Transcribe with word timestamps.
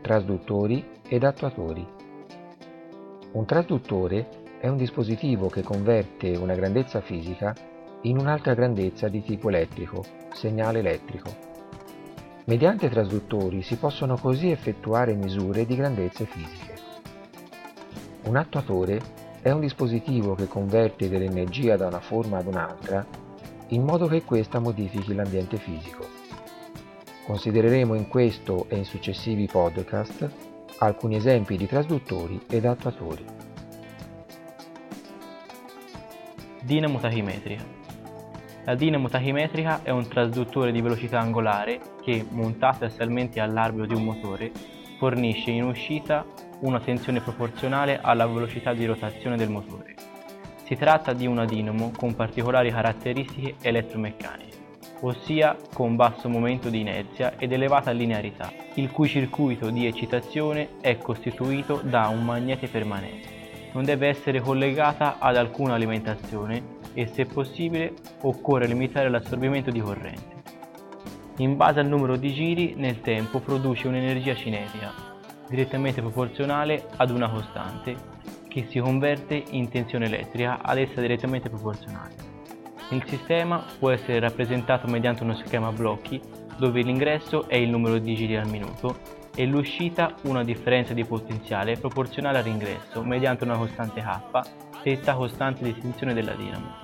Trasduttori 0.00 0.86
ed 1.08 1.24
attuatori. 1.24 1.86
Un 3.32 3.44
trasduttore 3.44 4.28
è 4.60 4.68
un 4.68 4.76
dispositivo 4.76 5.48
che 5.48 5.62
converte 5.62 6.36
una 6.36 6.54
grandezza 6.54 7.00
fisica 7.00 7.54
in 8.02 8.16
un'altra 8.16 8.54
grandezza 8.54 9.08
di 9.08 9.22
tipo 9.22 9.48
elettrico, 9.48 10.04
segnale 10.32 10.78
elettrico. 10.78 11.30
Mediante 12.44 12.88
trasduttori 12.88 13.60
si 13.62 13.76
possono 13.76 14.16
così 14.16 14.50
effettuare 14.50 15.14
misure 15.14 15.66
di 15.66 15.74
grandezze 15.74 16.24
fisiche. 16.26 16.74
Un 18.24 18.36
attuatore 18.36 19.00
è 19.42 19.50
un 19.50 19.60
dispositivo 19.60 20.34
che 20.34 20.46
converte 20.46 21.08
dell'energia 21.08 21.76
da 21.76 21.88
una 21.88 22.00
forma 22.00 22.38
ad 22.38 22.46
un'altra 22.46 23.04
in 23.68 23.82
modo 23.82 24.06
che 24.06 24.22
questa 24.22 24.60
modifichi 24.60 25.12
l'ambiente 25.12 25.56
fisico. 25.56 26.17
Considereremo 27.28 27.94
in 27.94 28.08
questo 28.08 28.64
e 28.70 28.76
in 28.78 28.86
successivi 28.86 29.44
podcast 29.44 30.30
alcuni 30.78 31.16
esempi 31.16 31.58
di 31.58 31.66
trasduttori 31.66 32.40
ed 32.48 32.64
attuatori. 32.64 33.24
Dinamo 36.62 36.98
tachimetria 36.98 37.76
la 38.64 38.74
dinamo 38.74 39.08
tachimetrica 39.08 39.82
è 39.82 39.88
un 39.88 40.06
trasduttore 40.08 40.72
di 40.72 40.82
velocità 40.82 41.20
angolare 41.20 41.80
che, 42.02 42.22
montato 42.28 42.84
assialmente 42.84 43.40
all'arbitro 43.40 43.86
di 43.86 43.94
un 43.94 44.04
motore, 44.04 44.52
fornisce 44.98 45.50
in 45.50 45.64
uscita 45.64 46.26
una 46.60 46.78
tensione 46.78 47.22
proporzionale 47.22 47.98
alla 47.98 48.26
velocità 48.26 48.74
di 48.74 48.84
rotazione 48.84 49.38
del 49.38 49.48
motore. 49.48 49.94
Si 50.64 50.76
tratta 50.76 51.14
di 51.14 51.26
una 51.26 51.46
dinamo 51.46 51.92
con 51.96 52.14
particolari 52.14 52.70
caratteristiche 52.70 53.54
elettromeccaniche, 53.62 54.47
ossia 55.00 55.56
con 55.72 55.96
basso 55.96 56.28
momento 56.28 56.68
di 56.68 56.80
inerzia 56.80 57.36
ed 57.38 57.52
elevata 57.52 57.90
linearità, 57.90 58.52
il 58.74 58.90
cui 58.90 59.08
circuito 59.08 59.70
di 59.70 59.86
eccitazione 59.86 60.76
è 60.80 60.98
costituito 60.98 61.80
da 61.82 62.08
un 62.08 62.24
magnete 62.24 62.68
permanente. 62.68 63.36
Non 63.72 63.84
deve 63.84 64.08
essere 64.08 64.40
collegata 64.40 65.18
ad 65.18 65.36
alcuna 65.36 65.74
alimentazione 65.74 66.76
e 66.94 67.06
se 67.06 67.26
possibile 67.26 67.92
occorre 68.22 68.66
limitare 68.66 69.08
l'assorbimento 69.08 69.70
di 69.70 69.80
corrente. 69.80 70.36
In 71.36 71.56
base 71.56 71.80
al 71.80 71.86
numero 71.86 72.16
di 72.16 72.32
giri 72.32 72.74
nel 72.76 73.00
tempo 73.00 73.38
produce 73.38 73.86
un'energia 73.86 74.34
cinetica, 74.34 74.92
direttamente 75.48 76.00
proporzionale 76.00 76.88
ad 76.96 77.10
una 77.10 77.30
costante, 77.30 78.16
che 78.48 78.66
si 78.68 78.80
converte 78.80 79.44
in 79.50 79.68
tensione 79.68 80.06
elettrica 80.06 80.60
ad 80.62 80.78
essa 80.78 81.00
direttamente 81.00 81.48
proporzionale. 81.48 82.27
Il 82.90 83.04
sistema 83.06 83.62
può 83.78 83.90
essere 83.90 84.18
rappresentato 84.18 84.86
mediante 84.86 85.22
uno 85.22 85.34
schema 85.34 85.68
a 85.68 85.72
blocchi 85.72 86.20
dove 86.56 86.80
l'ingresso 86.80 87.46
è 87.48 87.56
il 87.56 87.68
numero 87.68 87.98
di 87.98 88.14
giri 88.14 88.36
al 88.36 88.48
minuto 88.48 88.98
e 89.34 89.44
l'uscita 89.44 90.14
una 90.22 90.42
differenza 90.42 90.94
di 90.94 91.04
potenziale 91.04 91.76
proporzionale 91.76 92.38
all'ingresso 92.38 93.02
mediante 93.02 93.44
una 93.44 93.56
costante 93.56 94.00
K 94.00 94.40
detta 94.82 95.14
costante 95.14 95.64
di 95.64 95.78
tensione 95.78 96.14
della 96.14 96.32
dinamo. 96.32 96.74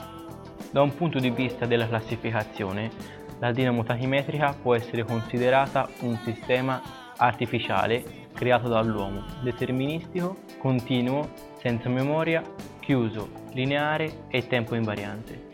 Da 0.70 0.82
un 0.82 0.94
punto 0.94 1.18
di 1.18 1.30
vista 1.30 1.64
della 1.64 1.88
classificazione, 1.88 2.90
la 3.38 3.50
dinamo 3.50 3.82
tachimetrica 3.82 4.54
può 4.60 4.74
essere 4.74 5.04
considerata 5.04 5.88
un 6.00 6.16
sistema 6.22 6.82
artificiale 7.16 8.28
creato 8.34 8.68
dall'uomo, 8.68 9.24
deterministico, 9.42 10.36
continuo, 10.58 11.30
senza 11.60 11.88
memoria, 11.88 12.42
chiuso, 12.80 13.30
lineare 13.52 14.24
e 14.28 14.46
tempo 14.46 14.74
invariante. 14.74 15.53